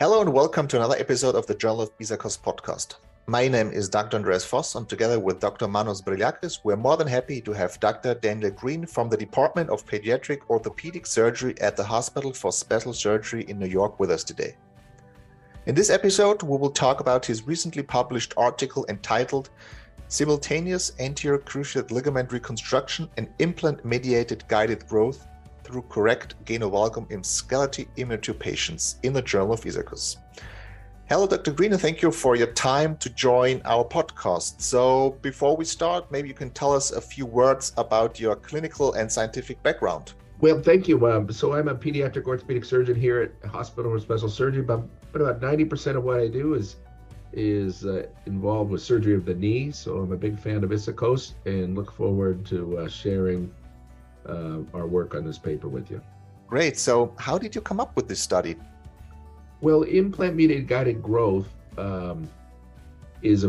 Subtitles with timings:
[0.00, 2.96] Hello and welcome to another episode of the Journal of ISAKOS podcast.
[3.28, 4.16] My name is Dr.
[4.16, 5.68] Andreas Voss, and together with Dr.
[5.68, 8.16] Manos Brilakis, we're more than happy to have Dr.
[8.16, 13.44] Daniel Green from the Department of Pediatric Orthopedic Surgery at the Hospital for Special Surgery
[13.44, 14.56] in New York with us today.
[15.66, 19.50] In this episode, we will talk about his recently published article entitled
[20.08, 25.24] Simultaneous Anterior Cruciate Ligament Reconstruction and Implant Mediated Guided Growth
[25.64, 30.18] through correct genu valgum in Skeletally immature patients in the Journal of ISAKOS.
[31.06, 31.52] Hello, Dr.
[31.52, 34.62] Green, and thank you for your time to join our podcast.
[34.62, 38.94] So, before we start, maybe you can tell us a few words about your clinical
[38.94, 40.14] and scientific background.
[40.40, 41.06] Well, thank you.
[41.06, 44.80] Um, so, I'm a pediatric orthopedic surgeon here at Hospital for Special Surgery, but,
[45.12, 46.76] but about 90% of what I do is
[47.34, 49.72] is uh, involved with surgery of the knee.
[49.72, 53.52] So, I'm a big fan of ISAKOS and look forward to uh, sharing
[54.28, 56.00] uh, our work on this paper with you.
[56.46, 56.78] Great.
[56.78, 58.56] So, how did you come up with this study?
[59.60, 61.48] Well, implant mediated guided growth
[61.78, 62.28] um,
[63.22, 63.48] is a,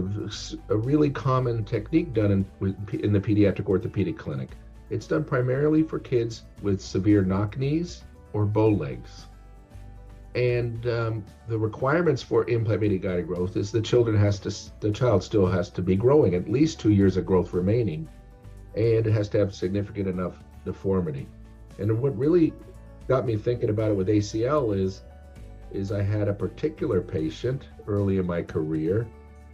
[0.69, 4.51] a, really common technique done in, in the pediatric orthopedic clinic.
[4.89, 9.25] It's done primarily for kids with severe knock knees or bow legs.
[10.35, 14.91] And um, the requirements for implant mediated guided growth is the children has to the
[14.91, 18.07] child still has to be growing at least two years of growth remaining,
[18.75, 21.27] and it has to have significant enough deformity.
[21.79, 22.53] And what really
[23.07, 25.01] got me thinking about it with ACL is
[25.71, 29.07] is I had a particular patient early in my career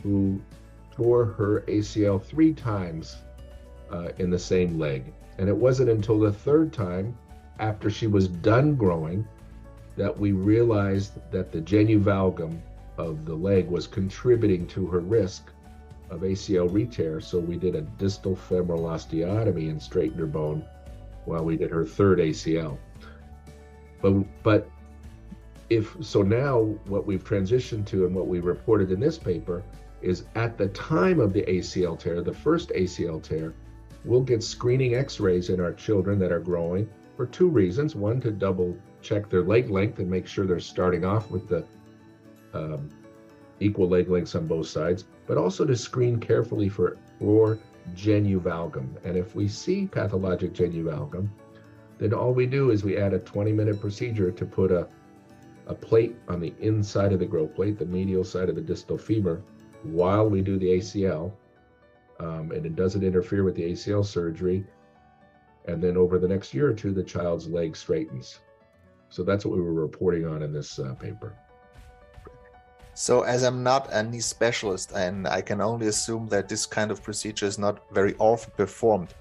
[0.04, 0.42] who
[0.92, 3.18] tore her ACL three times
[3.92, 5.14] uh, in the same leg.
[5.38, 7.18] And it wasn't until the third time,
[7.60, 9.28] after she was done growing,
[9.98, 12.60] that we realized that the genu-valgum
[12.98, 15.50] of the leg was contributing to her risk
[16.10, 17.20] of ACL re-tear.
[17.20, 20.64] So we did a distal femoral osteotomy and straightened her bone
[21.32, 22.78] while we did her third ACL.
[24.02, 24.70] But but
[25.70, 29.64] if so now what we've transitioned to and what we reported in this paper
[30.02, 33.54] is at the time of the ACL tear, the first ACL tear,
[34.04, 37.96] we'll get screening x-rays in our children that are growing for two reasons.
[37.96, 41.64] One, to double check their leg length and make sure they're starting off with the
[42.54, 42.90] um,
[43.60, 47.60] equal leg lengths on both sides, but also to screen carefully for, for
[47.94, 49.04] genu-valgum.
[49.04, 51.30] And if we see pathologic genu-valgum,
[51.98, 54.88] then all we do is we add a 20 minute procedure to put a,
[55.68, 58.98] a plate on the inside of the growth plate, the medial side of the distal
[58.98, 59.42] femur,
[59.84, 61.32] while we do the ACL.
[62.20, 64.66] Um, and it doesn't interfere with the ACL surgery.
[65.68, 68.40] And then over the next year or two, the child's leg straightens.
[69.10, 71.36] So that's what we were reporting on in this uh, paper.
[72.94, 76.92] So, as I'm not a knee specialist, and I can only assume that this kind
[76.92, 79.14] of procedure is not very often performed.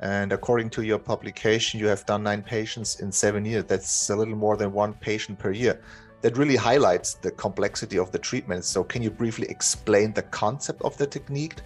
[0.00, 3.64] And according to your publication, you have done nine patients in seven years.
[3.64, 5.80] That's a little more than one patient per year.
[6.20, 8.64] That really highlights the complexity of the treatment.
[8.64, 11.56] So, can you briefly explain the concept of the technique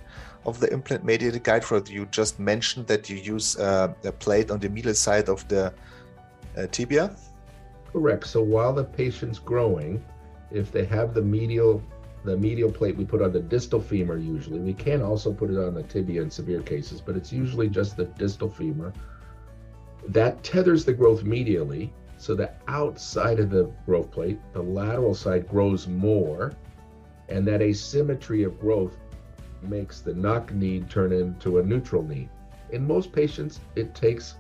[0.46, 4.50] of the implant mediated guide for you just mentioned that you use uh, a plate
[4.50, 5.74] on the medial side of the
[6.56, 7.14] uh, tibia?
[7.92, 8.26] Correct.
[8.28, 10.02] So, while the patient's growing,
[10.50, 11.82] if they have the medial
[12.22, 14.58] the medial plate we put on the distal femur usually.
[14.58, 17.96] We can also put it on the tibia in severe cases but it's usually just
[17.96, 18.92] the distal femur.
[20.08, 25.48] That tethers the growth medially so the outside of the growth plate the lateral side
[25.48, 26.52] grows more
[27.28, 28.96] and that asymmetry of growth
[29.62, 32.28] makes the knock knee turn into a neutral knee.
[32.70, 34.34] In most patients it takes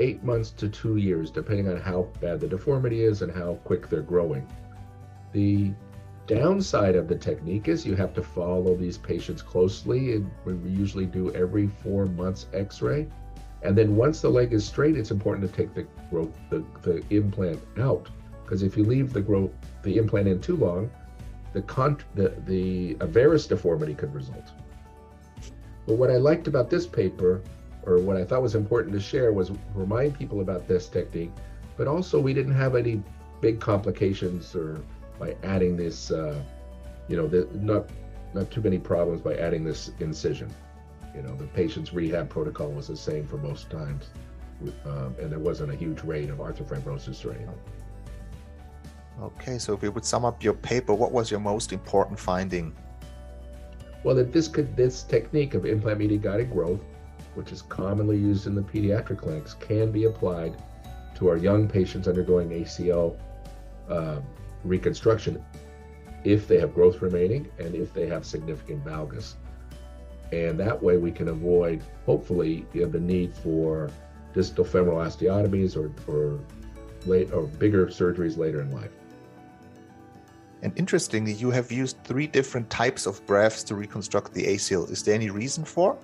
[0.00, 3.88] eight months to two years depending on how bad the deformity is and how quick
[3.90, 4.46] they're growing
[5.32, 5.72] the
[6.26, 11.06] downside of the technique is you have to follow these patients closely, and we usually
[11.06, 13.06] do every four months X-ray.
[13.62, 17.02] And then once the leg is straight, it's important to take the growth, the, the
[17.10, 18.08] implant out,
[18.44, 19.50] because if you leave the growth,
[19.82, 20.90] the implant in too long,
[21.52, 24.52] the con- the the varus deformity could result.
[25.86, 27.40] But what I liked about this paper,
[27.84, 31.32] or what I thought was important to share, was remind people about this technique,
[31.76, 33.02] but also we didn't have any
[33.40, 34.80] big complications or
[35.18, 36.40] by adding this, uh,
[37.08, 37.90] you know, the, not
[38.34, 40.52] not too many problems by adding this incision.
[41.14, 44.10] You know, the patient's rehab protocol was the same for most times,
[44.84, 47.58] um, and there wasn't a huge rate of arthrofibrosis or anything.
[49.20, 52.72] Okay, so if we would sum up your paper, what was your most important finding?
[54.04, 56.80] Well, that this could this technique of implant mediated guided growth,
[57.34, 60.62] which is commonly used in the pediatric clinics, can be applied
[61.16, 63.18] to our young patients undergoing ACL
[63.88, 64.20] uh,
[64.64, 65.44] reconstruction
[66.24, 69.34] if they have growth remaining and if they have significant valgus.
[70.32, 73.90] And that way we can avoid, hopefully, the need for
[74.34, 76.38] distal femoral osteotomies or, or,
[77.06, 78.90] late, or bigger surgeries later in life.
[80.60, 84.90] And interestingly, you have used three different types of grafts to reconstruct the ACL.
[84.90, 85.96] Is there any reason for?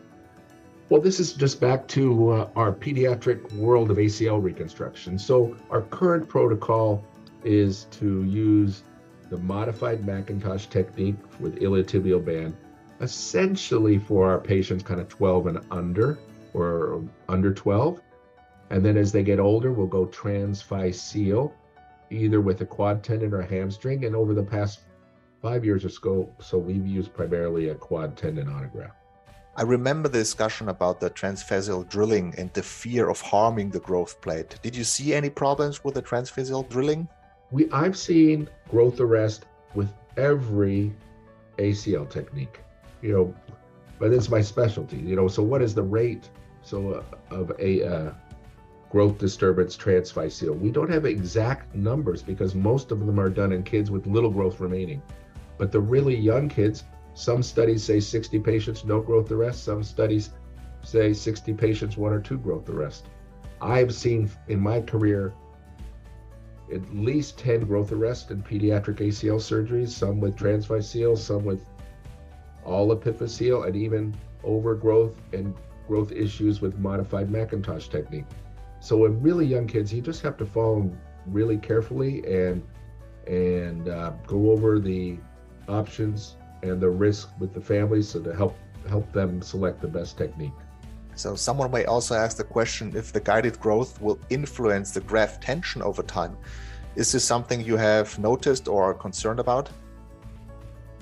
[0.89, 5.19] Well, this is just back to uh, our pediatric world of ACL reconstruction.
[5.19, 7.05] So, our current protocol
[7.45, 8.83] is to use
[9.31, 12.57] the modified Macintosh technique with iliotibial band,
[13.01, 16.19] essentially for our patients kind of 12 and under
[16.53, 18.01] or under 12.
[18.71, 21.53] And then as they get older, we'll go transphyseal,
[22.11, 24.05] either with a quad tendon or a hamstring.
[24.05, 24.81] And over the past
[25.43, 28.93] five years or so, so we've used primarily a quad tendon autograft.
[29.57, 34.21] I remember the discussion about the transphyseal drilling and the fear of harming the growth
[34.21, 34.59] plate.
[34.63, 37.09] Did you see any problems with the transphyseal drilling?
[37.51, 39.45] We I've seen growth arrest
[39.75, 40.93] with every
[41.59, 42.61] ACL technique.
[43.03, 43.35] You know,
[43.99, 44.97] but it's my specialty.
[44.97, 46.31] You know, so what is the rate
[46.63, 48.13] so uh, of a uh,
[48.91, 50.59] growth disturbance transphyseal?
[50.59, 54.31] We don't have exact numbers because most of them are done in kids with little
[54.31, 55.03] growth remaining.
[55.59, 59.65] But the really young kids, some studies say 60 patients, no growth arrest.
[59.65, 60.31] Some studies
[60.83, 63.07] say 60 patients, one or two growth arrest.
[63.61, 65.33] I've seen in my career
[66.73, 71.65] at least 10 growth arrest and pediatric ACL surgeries, some with transphyseal, some with
[72.65, 75.55] all epiphyseal, and even overgrowth and
[75.87, 78.25] growth issues with modified Macintosh technique.
[78.81, 82.63] So in really young kids, you just have to follow them really carefully and
[83.27, 85.17] and uh, go over the
[85.69, 88.55] options and the risk with the families so to help
[88.87, 90.53] help them select the best technique.
[91.17, 95.43] So someone may also ask the question if the guided growth will influence the graft
[95.43, 96.37] tension over time.
[96.97, 99.69] Is this something you have noticed or are concerned about?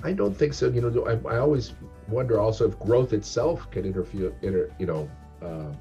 [0.03, 0.69] I don't think so.
[0.69, 1.73] You know, I, I always
[2.07, 4.33] wonder also if growth itself can interfere.
[4.41, 5.09] Inter, you know,
[5.41, 5.71] uh,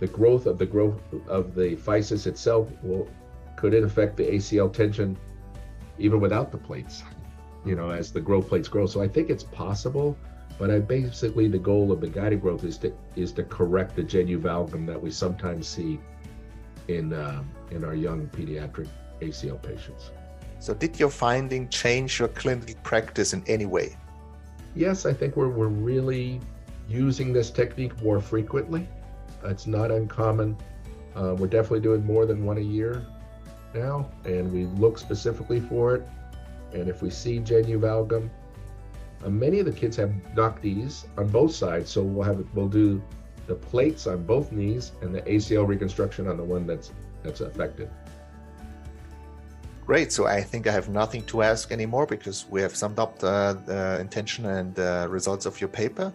[0.00, 3.08] the growth of the growth of the physis itself will
[3.56, 5.16] could it affect the ACL tension
[5.98, 7.02] even without the plates?
[7.66, 8.86] you know, as the growth plates grow.
[8.86, 10.16] So I think it's possible,
[10.58, 14.02] but I basically the goal of the guided growth is to is to correct the
[14.02, 16.00] genu valgum that we sometimes see
[16.88, 18.88] in uh, in our young pediatric
[19.20, 20.10] ACL patients.
[20.58, 23.96] So did your finding change your clinical practice in any way?
[24.74, 26.40] Yes, I think we're we're really
[26.88, 28.88] using this technique more frequently.
[29.44, 30.56] It's not uncommon.
[31.14, 33.06] Uh, we're definitely doing more than one a year
[33.74, 36.08] now, and we look specifically for it.
[36.72, 38.30] And if we see genu valgum,
[39.24, 42.68] uh, many of the kids have knock knees on both sides, so we'll have we'll
[42.68, 43.02] do
[43.46, 46.92] the plates on both knees and the ACL reconstruction on the one that's
[47.22, 47.90] that's affected.
[49.86, 50.12] Great.
[50.12, 53.56] So I think I have nothing to ask anymore because we have summed up the,
[53.66, 56.12] the intention and the results of your paper.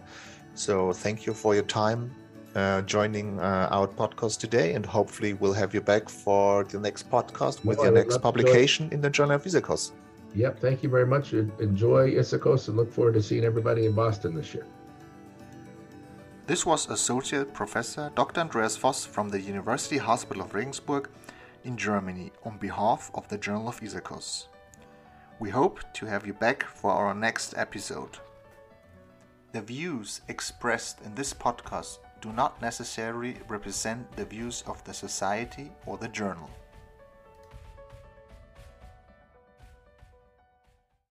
[0.56, 2.12] So thank you for your time
[2.56, 7.09] uh, joining uh, our podcast today, and hopefully we'll have you back for the next
[7.09, 9.92] podcast with your next publication in the Journal of ISAKOS.
[10.33, 11.33] Yep, thank you very much.
[11.33, 14.66] Enjoy ISAKOS and look forward to seeing everybody in Boston this year.
[16.48, 18.42] This was Associate Professor Dr.
[18.42, 21.10] Andreas Voss from the University Hospital of Regensburg
[21.63, 24.48] in Germany on behalf of the Journal of ISAKOS.
[25.39, 28.18] We hope to have you back for our next episode.
[29.51, 35.72] The views expressed in this podcast do not necessarily represent the views of the Society
[35.86, 36.50] or the Journal.